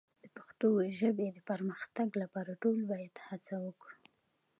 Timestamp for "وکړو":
3.65-3.99